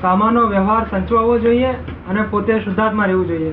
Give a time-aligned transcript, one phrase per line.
[0.00, 1.72] સામાનો વ્યવહાર સંચવાવો જોઈએ
[2.08, 3.50] અને પોતે શુદ્ધાત્મા રહેવું જોઈએ.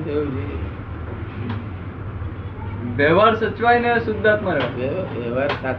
[2.96, 5.76] વ્યવહાર સચવાય ને શુદ્ધાત્મા રહે વ્યવહાર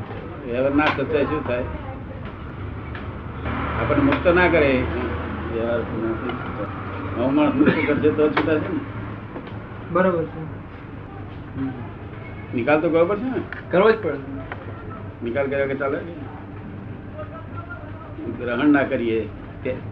[0.48, 1.66] વ્યવહાર ના સચવાય શું થાય?
[3.82, 4.72] આપણને મુક્ત ના કરે.
[5.54, 5.82] વ્યવહાર
[7.20, 8.80] અવમાન મુક્ત કરશે તો છૂટાશે ને?
[9.92, 10.42] બરોબર છે.
[12.56, 13.42] નિકાલ તો કરવો પડશે ને?
[13.72, 14.28] કરવો જ પડશે
[15.24, 16.00] નિકાલ કર્યો કે ચાલે
[18.32, 19.30] ગ્રહણ ના કરીએ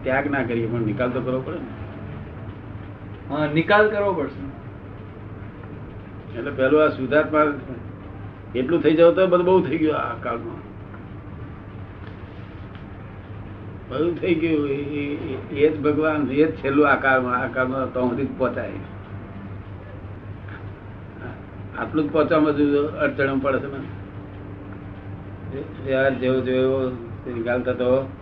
[0.02, 3.34] ત્યાગ ના કરીએ પણ નિકાલ તો કરવો પડે ને.
[3.34, 4.52] હા નિકાલ કરવો પડશે.
[6.38, 7.44] એટલે પેલું આ સુધાર્થમાં
[8.52, 10.72] એટલું થઈ જાવ તો બધું બહુ થઈ ગયું આ કાળમાં.
[13.88, 18.24] બધું થઈ ગયું એ- જ ભગવાન એ જ છેલ્લું આ કાળમાં આ કાળમાં તો સુધી
[18.24, 18.70] જ પહોંચાય.
[21.78, 23.84] આટલું જ પહોંચવામાં જો અડચણ પડે છે ને.
[26.10, 26.88] જેવો જેવો
[27.36, 28.21] નિકાલ થતો નથી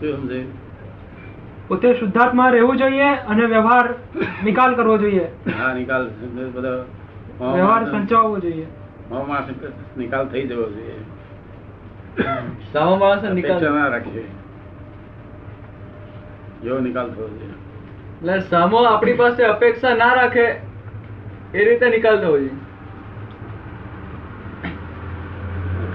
[0.00, 0.52] શું સમજાયું?
[1.68, 3.86] પોતે શુદ્ધાત્મા રહેવું જોઈએ અને વ્યવહાર
[4.44, 5.26] નિકાલ કરવો જોઈએ.
[5.58, 6.08] હા નિકાલ
[6.54, 6.74] બધો
[7.40, 8.66] વ્યવહાર સંચવાવો જોઈએ.
[9.10, 9.48] માણસ
[9.96, 10.98] નિકાલ થઈ જવો જોઈએ.
[12.72, 14.26] સામા માણસ નિકાલ ના રાખીએ.
[16.62, 17.54] જેવો નિકાલ થવો જોઈએ.
[18.20, 20.46] એટલે સામો આપણી પાસે અપેક્ષા ના રાખે
[21.54, 22.65] એ રીતે નિકાલ થવો જોઈએ.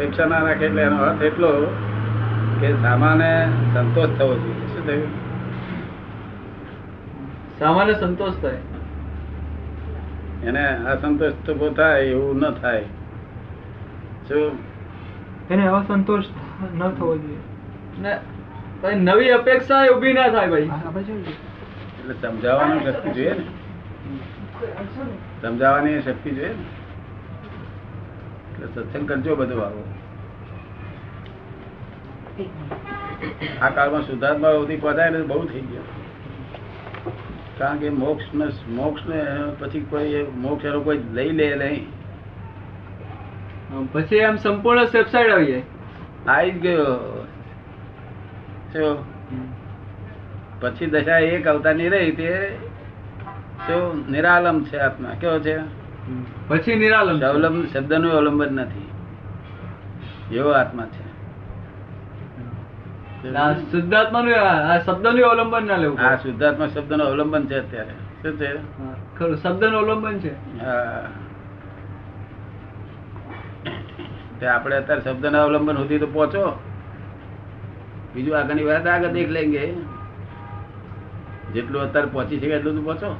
[0.01, 1.65] અપેક્ષા ના રાખે એટલે એનો અર્થ એટલો
[2.61, 4.67] કે સામાન્ય સંતોષ થવો જોઈએ.
[4.67, 5.07] શું થયું?
[7.59, 8.57] સામાન્ય સંતોષ થાય.
[10.43, 12.83] એને અસંતોષ તો થાય એવું ન થાય.
[14.29, 14.51] શું?
[15.49, 16.23] એને અસંતોષ
[16.75, 17.37] ન થવો જોઈએ.
[18.01, 20.61] ને નવી અપેક્ષા એ ઊભી ના થાય ભાઈ?
[20.61, 23.43] એટલે સમજાવવાની શક્તિ જોઈએ ને.
[25.41, 26.80] સમજાવવાની શક્તિ જોઈએ ને.
[28.65, 29.83] સત્સંગ કરજો બધો આવો
[33.61, 35.85] આ કાળમાં શુદ્ધાત્મા સુધી પહોંચાય ને બહુ થઈ ગયો.
[37.57, 39.19] કારણ કે મોક્ષ ને મોક્ષ ને
[39.59, 41.83] પછી કોઈ મોક્ષ એનો કોઈ લઈ લે નહીં.
[43.93, 45.63] પછી આમ સંપૂર્ણ સેફસાઇડ આવી જાય.
[46.27, 46.87] આવી જ ગયો.
[50.61, 52.29] પછી દશા એક અવતારની રહી તે
[54.09, 55.09] નિરાલમ છે આત્મા.
[55.21, 55.55] કેવો છે?
[56.47, 57.23] પછી નિરાલમ છે.
[57.23, 58.87] અવલંબન શબ્દનું અવલંબન નથી.
[60.35, 61.11] એવો આત્મા છે.
[63.71, 66.15] શુદ્ધાત્માનું આ- આ શબ્દનું અવલંબન ના લેવું આ.
[66.15, 67.91] શુદ્ધાત્મા શબ્દનું અવલંબન છે અત્યારે.
[67.91, 68.53] શું છે?
[69.17, 69.37] ખરું.
[69.37, 70.59] શબ્દનું અવલંબન છે.
[70.65, 71.07] હા.
[74.39, 76.59] તે આપણે અત્યારે શબ્દના અવલંબન સુધી તો પહોંચો.
[78.15, 79.73] બીજું આગળની વાત આગળ દેખ લેંગે.
[81.53, 83.19] જેટલું અત્યારે પહોંચી શકે એટલું તો પહોંચો.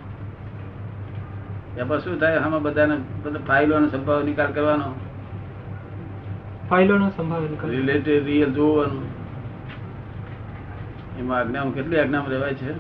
[1.78, 2.38] એમાં શું થાય?
[2.38, 4.86] આમાં બધાને બધા ફાઇલો અને સંભાવ નિકાલ કરવાનો.
[6.70, 9.06] ફાઇલોનો સંભાવ નિકાલ રિલેટેડ રિયલ જોવાનું.
[11.20, 12.72] એમાં આજ્ઞામાં કેટલી આજ્ઞામાં રહેવાય છે?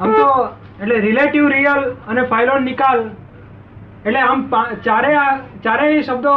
[0.00, 0.48] આમ તો
[0.82, 3.10] એટલે રિલેટિવ રિયલ અને ફાઇલો નિકાલ.
[4.06, 4.50] એટલે આમ
[4.84, 6.30] ચારે ચારેય શબ્દો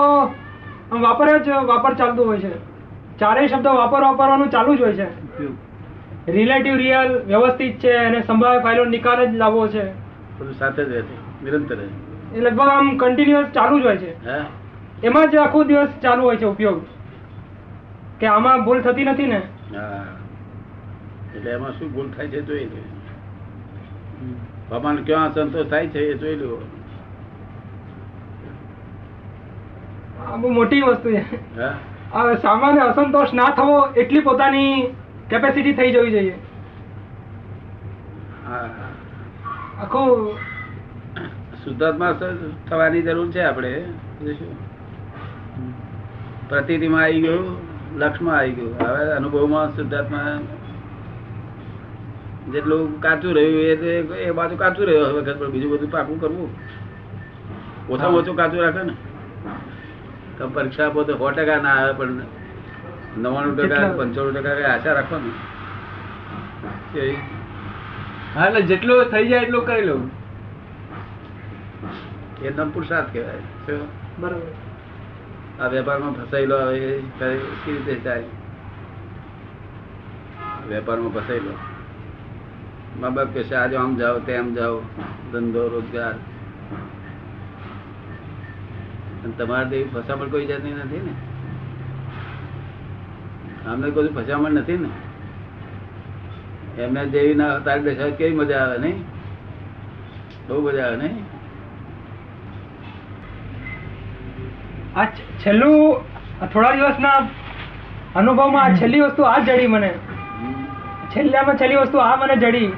[0.91, 2.51] આમ વાપર જ વાપર ચાલતું હોય છે.
[3.19, 5.07] ચારેય શબ્દો વાપર વાપરવાનું ચાલુ જ હોય છે.
[6.27, 10.06] રિલેટિવ રિયલ વ્યવસ્થિત છે અને સંભાવ્ય ફાઇલો નિકાલ જ લાવવો છે.
[10.39, 11.87] બધું સાથે જ રહે છે નિરંતર રહે
[12.33, 14.25] એ લગભગ આમ કન્ટિન્યુઅસ ચાલુ જ હોય છે.
[14.25, 14.37] હે?
[15.03, 16.81] એમાં જ આખો દિવસ ચાલુ હોય છે ઉપયોગ.
[18.19, 19.41] કે આમાં ભૂલ થતી નથી ને?
[19.75, 20.05] હા.
[21.35, 22.81] એટલે એમાં શું ભૂલ થાય છે જોઈ લે
[24.69, 26.59] ભગવાન ક્યાં સંતોષ થાય છે એ જોઈ લો
[30.27, 31.23] આ બહુ મોટી વસ્તુ છે.
[31.61, 31.73] હા.
[32.13, 34.95] આ સામાન્ય અસંતોષ ના થવો એટલી પોતાની
[35.29, 36.35] કેપેસિટી થઈ જવી જોઈએ.
[38.47, 38.86] હા.
[39.77, 40.37] આખું
[41.63, 42.13] શુદ્ધાત્મા
[42.69, 43.71] થવાની જરૂર છે આપણે.
[46.49, 47.47] પ્રતિમાં આવી ગયું
[47.99, 48.73] લક્ષમાં આવી ગયું.
[48.81, 50.31] હવે અનુભવમાં શુદ્ધાત્મા
[52.53, 56.49] જેટલું કાચું રહ્યું એ એ બાજુ કાચું રહ્યું હવે પણ બીજું બધું પાકું કરવું.
[57.89, 58.93] ઓછામાં ઓછું કાચું રાખે ને.
[60.37, 62.21] તો પરીક્ષા પોતે સો ટકા ના આવે પણ
[63.21, 63.87] નવ્વાણું ટકા?
[63.99, 65.35] પંચાણું ટકા આશા રાખવાની
[68.37, 70.01] હા એટલે જેટલું થઈ જાય એટલું કરી લઉં.
[72.41, 73.77] એ નમ પુરુષાર્થ કહેવાય.
[74.19, 74.51] બરાબર.
[75.63, 78.23] આ વેપારમાં ફસાયેલો હવે એ કેવી રીતે જાય
[80.67, 81.53] વેપારમાં ફસાયેલો.
[82.99, 84.77] મા બાપ કહેશે આજે આમ જાઓ તેમ જાઓ.
[85.31, 86.13] ધંધો રોજગાર.
[89.23, 91.13] અને તમારે તો એવી ફસામણ કોઈ જાતની નથી ને?
[93.69, 94.89] અમને કોઈ ફસામણ નથી ને?
[96.77, 98.97] એમને દેવી ના તારી દશા કેવી મજા આવે નહીં?
[100.47, 101.15] બહુ મજા આવે નહીં?
[104.95, 105.05] આ
[105.43, 105.95] છેલ્લું
[106.53, 107.19] થોડા દિવસના
[108.15, 109.91] અનુભવમાં છેલ્લી વસ્તુ આ જડી મને.
[111.15, 112.69] છેલ્લામાં છેલ્લી વસ્તુ આ મને જડી.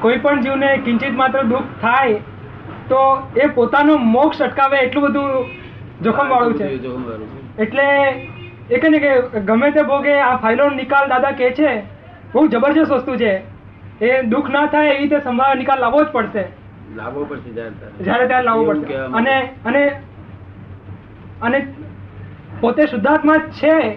[0.00, 2.18] કોઈ પણ જીવને કિંચિત માત્ર દુઃખ થાય
[2.88, 3.02] તો
[3.42, 5.46] એ પોતાનો મોક્ષ અટકાવે એટલું બધું
[6.02, 6.66] જોખમ વાળું છે.
[7.58, 7.86] એટલે
[8.70, 9.12] એ કહે કે
[9.50, 11.74] ગમે તે ભોગે આ ફાઇલો નિકાલ દાદા કે છે
[12.34, 13.42] બહુ જબરજસ્ત વસ્તુ છે.
[14.00, 16.44] એ દુઃખ ના થાય એવી રીતે સંભાળ નિકાલ લાવવો જ પડશે.
[16.96, 18.44] લાવવો પડશે જ્યારે ત્યારે.
[18.44, 18.94] લાવવું પડશે.
[18.94, 19.88] અને અને
[21.42, 21.74] અને
[22.60, 23.92] પોતે શુદ્ધાત્મા છે.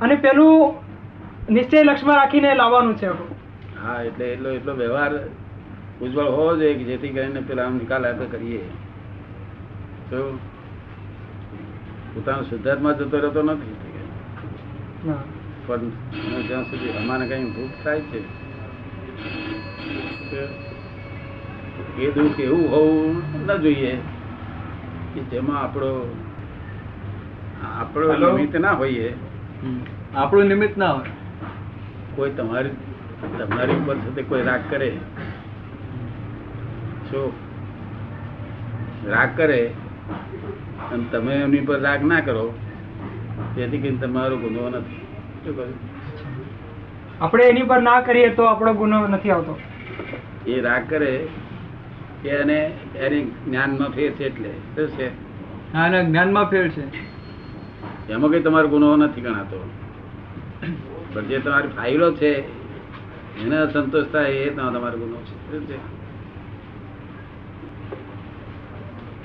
[0.00, 0.74] અને પેલું
[1.50, 3.06] નિશ્ચય લક્ષ્યમાં રાખીને લાવવાનું છે.
[3.06, 5.10] હા એટલે એટલો એટલો વ્યવહાર
[6.02, 8.64] ઉજ્જવળ હોવો જોઈએ કે જેથી કરીને પેલા આમ નિકાલ આપણે કરીએ.
[10.10, 10.38] તો
[12.14, 13.76] પોતાનો શુદ્ધાત્મા જતો રહેતો નથી.
[15.66, 15.90] પણ
[16.48, 18.20] જ્યાં સુધી અમારે કઈ ભૂખ થાય છે
[21.98, 23.16] એ દુઃખ એવું હોવું
[23.46, 23.92] ન જોઈએ
[25.12, 25.90] કે જેમાં આપણો
[27.72, 29.08] આપણો નિમિત્ત ના હોઈએ.
[30.14, 31.12] આપણું નિમિત્ત ના હોય.
[32.16, 32.74] કોઈ તમારી
[33.38, 34.90] તમારી ઉપર સાથે કોઈ રાગ કરે
[37.08, 37.22] છો
[39.06, 39.60] રાગ કરે
[40.92, 42.44] અને તમે એમની પર રાગ ના કરો
[43.54, 45.03] તેથી કરીને તમારો ગુનો નથી.
[47.20, 49.58] આપણે એની પર ના કરીએ તો આપણો ગુનો નથી આવતો.
[50.46, 51.28] એ રાગ કરે
[52.22, 54.48] કે એને એની જ્ઞાનમાં ફેર છે એટલે.
[54.48, 55.08] શું છે?
[55.72, 56.84] હા એના જ્ઞાનમાં ફેર છે.
[58.12, 59.70] એમાં કઈ તમારો ગુનો નથી ગણાતો.
[61.12, 62.34] પણ જે તમારી ફાઇલો છે
[63.40, 65.50] એને સંતોષ થાય એ તમારો ગુનો છે.
[65.50, 65.78] શું છે?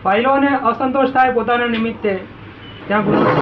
[0.03, 2.19] ફાઇલોને અસંતોષ થાય પોતાના નિમિત્તે.
[2.87, 3.41] ત્યાં ગુનો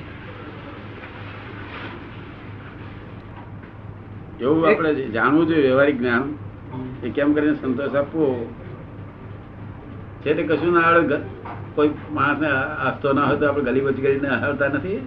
[4.40, 6.24] એવું આપણે જાણવું જોઈએ વ્યવહારિક જ્ઞાન
[7.04, 8.28] એ કેમ કરીને સંતોષ આપવો?
[10.24, 11.18] છે તે કશું ના આવડે
[11.76, 15.00] કોઈ માણસને આપતો ના હોય તો આપણે ગલી બચી કરીને હસતા નથી?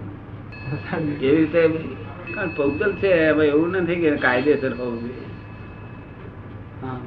[1.21, 1.61] એવી રીતે
[2.33, 5.27] કારણ પૌતલ છે હવે એવું નથી કે કાયદેસર હોવું જોઈએ.
[6.81, 6.97] હા.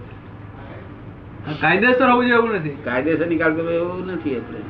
[1.61, 2.77] કાયદેસર હોવું જોઈએ એવું નથી.
[2.85, 4.61] કાયદેસર નિકાલ કરવો એવું નથી એટલે.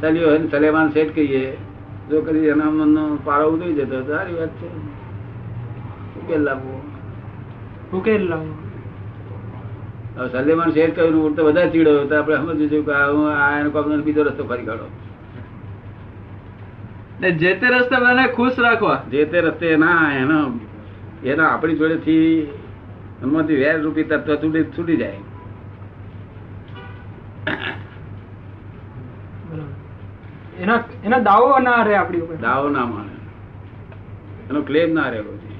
[0.00, 1.44] સલિયો સલેમાન શેઠ કહીએ
[2.10, 4.68] જો કદી એના મનનો પારો ઉતરી જતો સારી વાત છે.
[6.20, 6.82] ઉકેલ લાવવો.
[7.94, 8.52] ઉકેલ લાવો
[10.16, 13.70] હવે સલેમાન શેર કહ્યું ઉડતો બધા ચીડો તો આપણે સમજવું જોઈએ કે હું આ એનો
[13.70, 14.88] કામ બીજો રસ્તો ફરી કાઢો.
[17.20, 19.02] ને જે તે રસ્તે મને ખુશ રાખવા.
[19.10, 20.60] જે તે રસ્તે ના એનો
[21.24, 22.40] એના આપણી જોડેથી
[23.22, 25.20] એમાંથી વેર રૂપી તત્વ છૂટી છૂટી જાય.
[30.62, 32.36] એના એના દાવો ના રહે આપણી ઉપર.
[32.36, 33.14] દાવો ના માને.
[34.50, 35.58] એનો ક્લેમ ના રહે પછી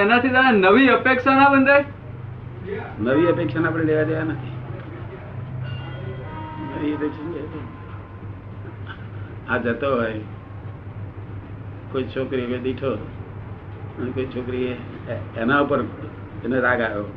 [0.00, 1.84] એનાથી તને નવી અપેક્ષા ના બંધાય?
[3.00, 4.54] નવી અપેક્ષા આપણે લેવા દેવા નથી.
[6.74, 7.64] નવી અપેક્ષા
[9.50, 10.20] આ જતો હોય.
[11.92, 12.90] કોઈ છોકરી કે દીઠો
[13.98, 14.66] અને કોઈ છોકરી
[15.36, 15.80] એના ઉપર
[16.44, 17.08] એને રાગ આવ્યો.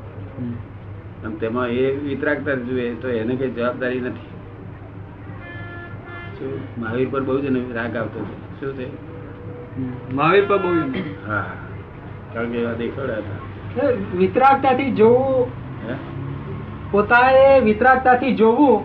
[1.25, 4.32] અને તેમાં એ વિતરાગતા જુએ તો એને કઈ જવાબદારી નથી.
[6.44, 8.88] શું મહાવીર પર બહુ જ રાગ આવતો છે શું છે
[10.13, 10.72] મહાવીર પર બહુ
[11.28, 11.44] હા.
[12.34, 13.92] કારણ કે એવા દેખાડ્યા હતા.
[14.18, 15.48] વિતરાગતાથી જોવું
[16.92, 18.84] પોતાએ વિતરાગતાથી જોવું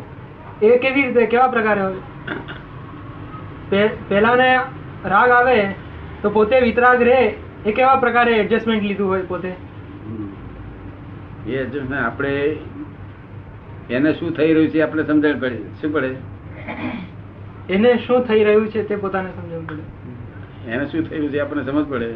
[0.62, 2.00] એ કેવી રીતે કેવા પ્રકારે હોય?
[4.08, 4.48] પહેલાને
[5.06, 5.58] રાગ આવે
[6.22, 7.20] તો પોતે વિતરાગ રહે
[7.66, 9.52] એ કેવા પ્રકારે એડજસ્ટમેન્ટ લીધું હોય પોતે?
[11.46, 12.34] એ એડજસ્ટમેન્ટ આપણે
[13.90, 15.58] એને શું થઈ રહ્યું છે આપણે સમજણ પડે.
[15.80, 16.10] શું પડે?
[17.70, 20.70] એને શું થઈ રહ્યું છે તે પોતાને સમજવું પડે.
[20.70, 22.10] એને શું રહ્યું છે આપણને સમજ પડે.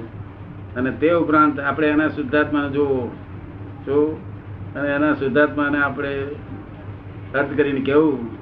[0.76, 3.12] અને તે ઉપરાંત આપણે એના શુદ્ધાત્માને જોવો.
[3.86, 4.20] જો
[4.76, 6.26] અને એના શુદ્ધાત્માને આપણે
[7.34, 8.36] રદ કરીને કેવું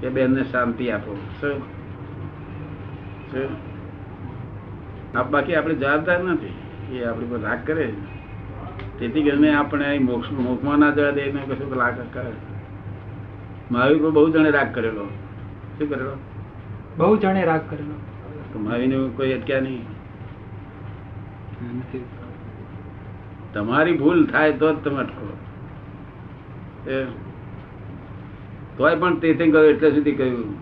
[0.00, 1.18] કે બેનને શાંતિ આપો.
[1.40, 1.58] શું?
[3.30, 3.68] શું?
[5.18, 6.54] આ બાકી આપણે જવાબદાર નથી.
[6.96, 7.92] એ આપણી પર રાગ કરે.
[8.98, 12.32] તેથી કરીને આપણે મોક્ષ મોક્ષમાં ના જવા દે એને કશું રાગ કરે.
[13.70, 15.08] મહાવીર પર બહુ જણે રાગ કરેલો.
[15.78, 16.16] શું કરેલો?
[16.96, 17.94] બહુ જણે રાગ કરેલો.
[18.52, 18.58] તો
[19.16, 19.86] કોઈ અટક્યા નહીં?
[23.54, 25.28] તમારી ભૂલ થાય તો જ તમે અટકો.
[26.90, 27.06] એ
[28.76, 30.56] તોય પણ તે કહ્યું એટલે સુધી કહ્યું.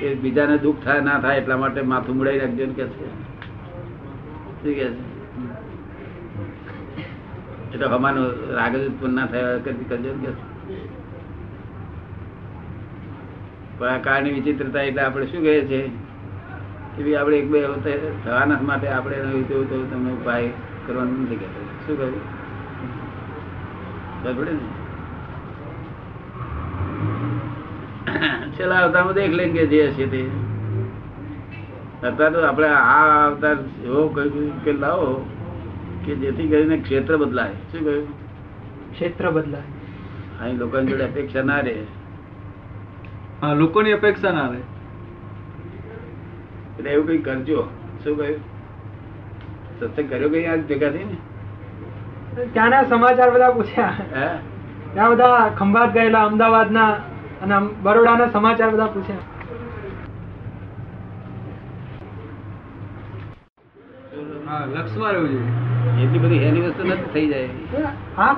[0.00, 3.10] કે બીજાને દુઃખ થાય ના થાય એટલા માટે માથું મુડાઈ રાખજો ને કે છે.
[4.62, 4.86] શું કે છે?
[7.74, 8.22] એટલે હમાનો
[8.54, 10.51] રાગ જ ઉત્પન્ન ના થાય કરજો ને કે છે.
[13.82, 15.88] પણ આ કાળની વિચિત્રતા એટલે આપણે શું કહે છે?
[16.96, 17.66] કે ભાઈ આપણે એક બે
[18.24, 20.48] થવાના માટે આપણે એવું તેવું તમને ઉપાય
[20.86, 21.60] કરવાનું નથી કહેતો.
[21.86, 22.20] શું કહ્યું?
[24.44, 24.58] ને?
[28.50, 30.22] છેલ્લા અવતારમાં દેખ કે જે હશે તે.
[32.06, 35.30] અત્યારે તો આપણે આ અવતાર એવો કહ્યું કે લાવો
[36.04, 37.50] કે જેથી કરીને ક્ષેત્ર બદલાય.
[37.50, 38.12] શું કહ્યું?
[38.92, 39.62] ક્ષેત્ર બદલાય.
[40.40, 41.82] અહીં લોકોની જોડે અપેક્ષા ના રહે.
[43.42, 44.60] હા લોકોની અપેક્ષા ના રહે.
[46.78, 47.60] એટલે એવું કઈ કરજો.
[48.04, 48.40] શું કહ્યું?
[49.78, 51.02] સત્સંગ કર્યો કઈ આજ ભેગા ને
[52.54, 53.94] ત્યાંના સમાચાર બધા પૂછ્યા?
[54.14, 54.26] હે?
[54.94, 56.90] ત્યાં બધા ખંભાત ગયેલા અમદાવાદના
[57.42, 57.56] અને
[57.86, 59.26] બરોડાના સમાચાર બધા પૂછ્યા.
[64.74, 65.50] લક્ષમાં રહેવું જોઈએ.
[66.04, 67.92] એટલી બધી હેલી વસ્તુ નથી થઈ જાય.
[68.16, 68.34] હા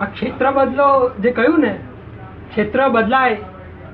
[0.00, 0.88] આ ક્ષેત્ર બદલો
[1.24, 1.72] જે કહ્યું ને
[2.50, 3.36] ક્ષેત્ર બદલાય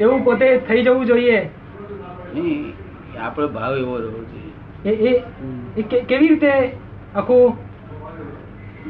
[0.00, 1.38] એવું પોતે થઈ જવું જોઈએ.
[3.26, 5.14] આપણો ભાવ એવો રહેવો જોઈએ.
[5.78, 6.52] એ કેવી રીતે
[7.14, 7.56] આખું?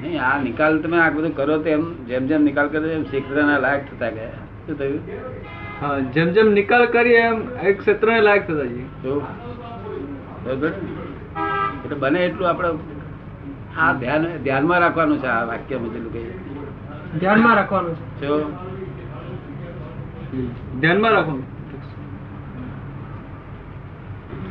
[0.01, 3.61] નહીં આ નિકાલ તમે આ બધું કરો તો એમ જેમ જેમ નિકાલ કરો એમ શીખવાના
[3.67, 4.43] લાયક થતા ગયા.
[4.67, 5.01] શું થયું?
[5.81, 7.39] હા જેમ જેમ નિકાલ કરીએ એમ
[7.71, 8.87] એક ક્ષેત્રને લાયક થતા જઈએ.
[9.03, 9.13] તો
[11.85, 12.71] એટલે બને એટલું આપણે
[13.85, 16.29] આ ધ્યાન ધ્યાનમાં રાખવાનું છે આ વાક્ય બધું કઈ
[17.21, 18.27] ધ્યાનમાં રાખવાનું છે.
[18.27, 18.35] જો
[20.81, 21.43] ધ્યાનમાં રાખો.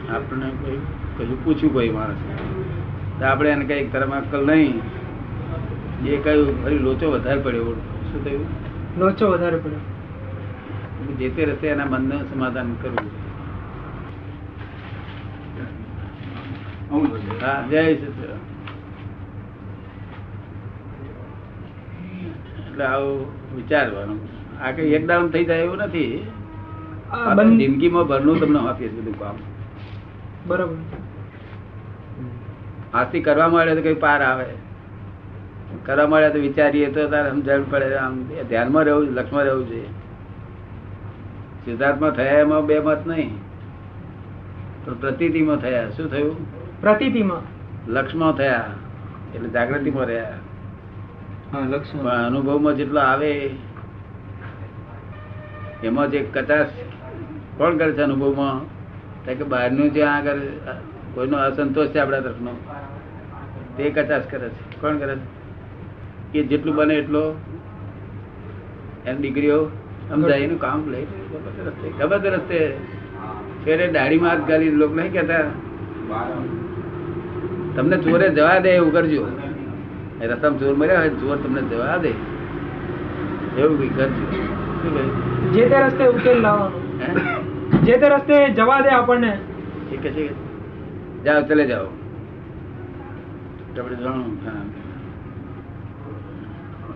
[0.09, 0.77] આપણે કોઈ
[1.17, 2.15] કશું પૂછ્યું કોઈ માણસ?
[3.19, 4.81] તો આપણે એને કઈ તરફ અક્કલ નહીં.
[6.05, 7.63] એ કયું ફરી લોચો વધારે પડ્યો.
[8.11, 8.45] શું થયું?
[8.99, 9.79] લોચો વધારે પડ્યો.
[11.17, 13.25] જે તે રસ્તે એના મનનું સમાધાન કરવું
[17.45, 18.55] હા જય સચિદાનંદ.
[22.67, 24.44] એટલે આવું વિચારવાનું.
[24.61, 26.31] આ કઈ એકદમ થઈ જાય એવું નથી.
[27.57, 29.35] જિંદગીમાં ભરનું તમને આપીએ બધું કામ.
[30.47, 30.75] બરોબર.
[32.93, 34.45] આથી કરવા મળે તો કઈ પાર આવે.
[35.85, 39.87] કરવા મળે તો વિચારીએ તો તારે સમજાવવું પડે આમ ધ્યાનમાં રહેવું લક્ષમાં રહેવું જોઈએ
[41.65, 43.37] સિદ્ધાર્થમાં થયા એમાં બે મત નહીં.
[44.85, 45.89] તો પ્રતિતિમાં થયા.
[45.89, 46.35] શું થયું?
[46.81, 47.41] પ્રતિતિમાં.
[47.87, 48.65] લક્ષમાં થયા.
[49.35, 50.33] એટલે જાગૃતિમાં રહ્યા.
[51.51, 53.49] હા પણ લક્ષમાં અનુભવમાં જેટલો આવે
[55.87, 56.73] એમાં જે કચાશ
[57.57, 58.57] કોણ કરે છે અનુભવમાં?
[59.25, 60.41] કારણ કે બહારનું જે આગળ
[61.13, 62.53] કોઈનો અસંતોષ છે આપણા તરફનો,
[63.77, 64.63] તે કચાશ કરે છે.
[64.81, 65.15] કોણ કરે?
[65.15, 67.23] છે કે જેટલું બને એટલો
[69.05, 69.59] એમ દીકરીઓ
[70.09, 71.01] સમજાય એનું કામ લે.
[71.67, 72.59] રસ્તે ગબત રસ્તે?
[73.63, 75.45] ફેરે દાઢીમાં હાથ ગાલી લોક નહીં કહેતા?
[77.75, 79.23] તમને ચોરે જવા દે એવું કરજો.
[80.29, 82.11] રસમ ચોર મર્યા હોય ચોર તમને જવા દે.
[83.57, 84.25] એવું કઈ કરજો?
[85.53, 86.79] જે તે રસ્તે ઉકેલ લાવવાનો
[87.83, 89.39] જે તે રસ્તે જવા દે આપણને.
[89.89, 90.45] ઠીક છે
[91.23, 91.85] જાઓ ચલે જાઓ.
[93.79, 94.37] આપણે જાણું.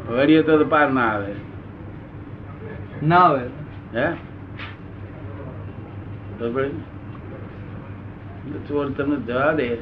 [0.10, 1.34] વળીએ તો પાર ના આવે.
[3.04, 3.46] ના આવે.
[3.96, 4.14] હે?
[8.68, 9.76] ચોર તમને જવા દે.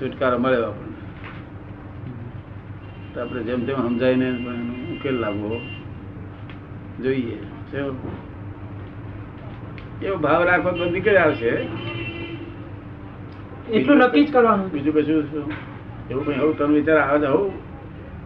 [0.00, 0.90] છુટકારો મળે આપણને.
[3.20, 5.56] આપણે જેમ તેમ સમજાવીને પણ ઉકેલ લાવવો
[6.98, 7.36] જોઈએ
[10.02, 11.50] એવો ભાવ રાખો તો નીકળી આવશે
[13.70, 15.44] એટલું નક્કી જ કરવાનું બીજું કશું?
[16.10, 17.28] એવું કઈ એવું તમે વિચાર આવે.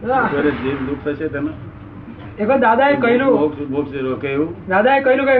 [0.01, 1.51] ત્યારે જીવ દુઃખ થશે તમે
[2.39, 3.33] એક દાદાએ કહ્યું
[3.71, 5.37] મોક્ષ રોકે એવું દાદાએ કહ્યું કે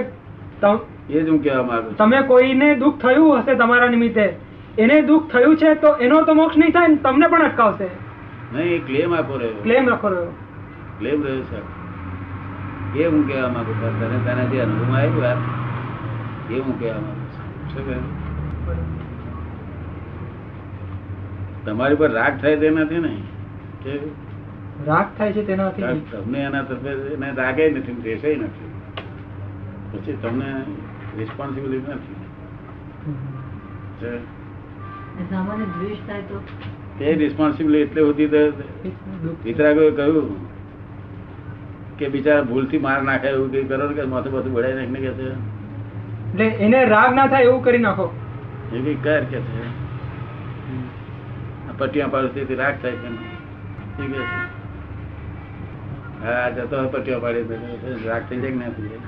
[0.61, 4.25] તમ- એ જ હું કહેવા માંગુ તમે કોઈને દુઃખ થયું હશે તમારા નિમિત્તે
[4.77, 7.87] એને દુઃખ થયું છે તો એનો તો મોક્ષ નહીં થાય ને તમને પણ અટકાવશે
[8.53, 10.31] નહીં ક્લેમ આપો રહ્યો ક્લેમ રાખો રહ્યો
[10.99, 11.85] ક્લેમ રહ્યો છે.
[12.99, 13.99] એ હું કહેવા માંગુ છું.
[13.99, 15.33] તને તને જે અનુભવમાં આવ્યું આ,
[16.51, 17.73] એ હું કહેવા માંગુ છું.
[17.73, 18.25] શું કહ્યું?
[21.65, 23.21] તમારી પર રાગ થાય તે નથી ને?
[23.83, 23.99] કે
[24.85, 28.71] રાગ થાય છે તેનાથી તમને એના તરફે એને રાગે નથી દ્વેષે નથી.
[29.91, 30.63] પછી તમને
[31.17, 32.15] રિસ્પોન્સિબિલિટી નથી.
[36.29, 36.43] તો?
[36.99, 38.37] તે રિસ્પોન્સિબિલિટી એટલે સુધી તો
[39.45, 40.54] વિતરાગોએ કહ્યું.
[41.99, 45.27] કે બિચારા ભૂલથી માર નાખે એવું કઈ કરો કે માથું માથું બળાઈ નાખીને કે છે?
[46.29, 48.05] એટલે એને રાગ ના થાય એવું કરી નાખો.
[48.73, 49.63] એ કઈ કર કે છે?
[51.77, 53.09] પટિયા પટ્ટિયા રાગ થાય કે
[53.95, 54.23] ઠીક છે?
[56.23, 57.45] હા જતો હોય પટિયા પાડી
[58.05, 59.01] રાગ થઈ જાય કે ના થઈ જાય?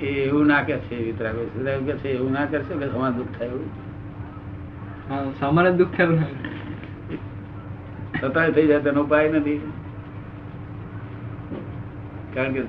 [0.00, 1.42] એવું ના કે છે વિતરાગો.
[1.56, 2.08] વિતરાગો કે છે?
[2.10, 3.70] એવું ના કરશે કે તમારે દુઃખ થાય એવું?
[5.10, 6.26] સામાન્ય દુઃખ થયું ને.
[8.24, 9.72] છતાંય થઈ જાય તેનો ઉપાય નથી.
[12.34, 12.62] કારણ કે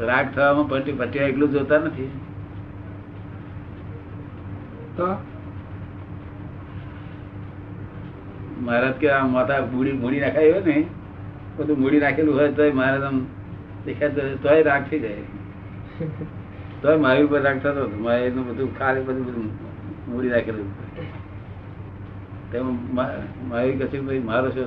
[0.00, 2.10] રાગ થવામાં પટી પટ્ટિયા એટલું જોતા નથી.
[4.96, 5.16] તો?
[8.60, 10.86] મહારાજ કે આ માથા મૂડી મૂડી નાખાય હોય ને
[11.56, 13.26] બધું મૂડી નાખેલું હોય તોય મહારાજ આમ
[13.86, 14.08] દેખાય
[14.42, 15.14] તોય રાગ થઈ જાય.
[16.82, 17.96] તોય મારી ઉપર રાગ થતો હતો.
[17.98, 19.50] મારે એનું બધું ખાલી બધું બધું
[20.08, 21.15] મૂડી નાખેલું.
[22.52, 24.60] તેમાં મારી કચી ભાઈ મારો છે.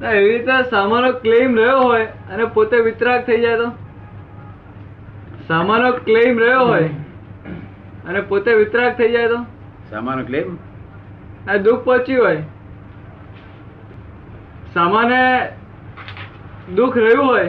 [0.00, 3.68] ના, એવી રીતે સામાનો ક્લેમ રહ્યો હોય અને પોતે વિતરાગ થઈ જાય તો?
[5.48, 6.88] સામાનો ક્લેમ રહ્યો હોય
[8.08, 9.40] અને પોતે વિતરાગ થઈ જાય તો?
[9.90, 10.56] સામાનો ક્લેમ
[11.48, 12.42] આ દુઃખ પહોંચ્યું હોય.
[14.74, 15.20] સામાને
[16.74, 17.48] દુઃખ રહ્યું હોય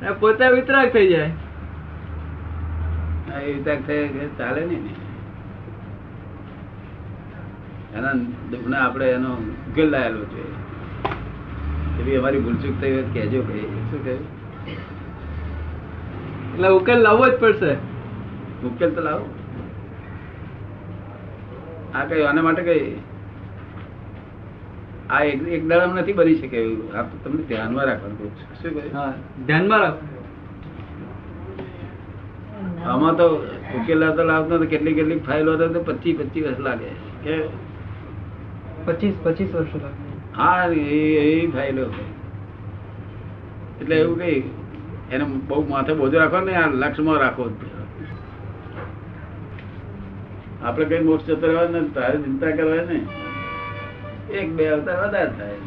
[0.00, 1.30] અને પોતે વિતરાગ થઈ જાય.
[4.38, 4.78] ચાલે ને.
[7.96, 8.12] એના
[8.50, 9.30] દુઃખને આપણે એનો
[9.70, 10.44] ઉકેલ લાયેલો છે.
[12.00, 14.24] એવી અમારી ભૂલચૂક થઈ હોય કહેજો ભાઈ શું કહ્યું
[16.54, 17.72] એટલે ઉકેલ લાવવો જ પડશે.
[18.66, 19.26] ઉકેલ તો લાવો.
[21.94, 22.96] આ કઈ, આના માટે કઈ?
[25.10, 26.96] આ એક દાડામાં નથી બની શકે એવું.
[26.96, 28.36] આ તો તમને ધ્યાનમાં રાખવાનું.
[28.62, 30.15] શું કહ્યું ધ્યાનમાં રાખો
[32.90, 33.26] આમાં તો
[33.76, 36.90] ઉકેલ તો લાવતા કેટલી કેટલી ફાઇલો હતો તો પચીસ પચીસ વર્ષ લાગે.
[37.24, 37.34] કે
[38.86, 40.04] પચીસ પચીસ વર્ષ લાગે.
[40.38, 40.98] હા એ
[41.54, 41.84] ફાઇલો
[43.80, 44.40] એટલે એવું કઈ
[45.12, 47.44] એને બહુ માથે બોજો રાખો ને આ લક્ષમાં રાખો
[50.62, 52.98] આપણે કઈ મોક્ષ જતો રહેવા ને તારે ચિંતા કરવા ને
[54.40, 55.58] એક બે અવતાર વધારે થાય.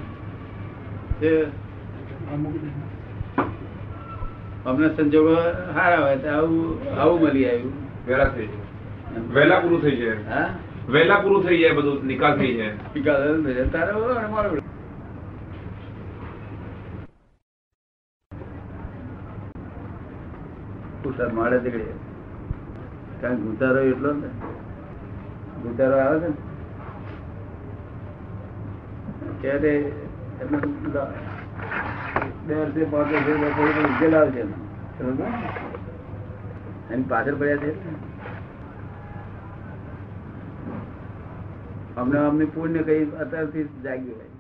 [4.66, 5.36] અમને સંજોગો
[5.74, 7.74] સારા હોય તો આવું આવું મળી આવ્યું.
[8.08, 9.22] વેલા થઈ જાય.
[9.34, 10.10] વેલા પૂરું થઈ જાય.
[10.10, 10.50] હા?
[10.90, 12.72] વેલા પૂરું થઈ જાય બધું નિકાલ થઈ જાય.
[12.72, 13.66] નિકાલ થઈ જાય.
[13.66, 14.52] તારે બોલો મારો.
[21.34, 21.60] માળે
[23.22, 24.28] કારણ કે એટલો ને.
[25.70, 26.36] ઉતારો આવે છે ને.
[29.42, 29.92] ત્યારે
[32.48, 34.54] બે વર્ષે પાંચ વર્ષે ઉકેલ આવશે એનો.
[37.10, 37.76] પાછળ પડ્યા છે?
[41.96, 44.39] અમને અમને પુણ્ય કઈ અત્યારથી જાગ્યું હોય.